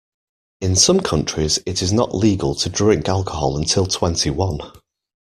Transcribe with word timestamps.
In 0.61 0.75
some 0.75 1.01
countries 1.01 1.59
it 1.67 1.83
is 1.83 1.93
not 1.93 2.15
legal 2.15 2.55
to 2.55 2.69
drink 2.69 3.07
alcohol 3.07 3.55
until 3.55 3.85
twenty-one 3.85 4.59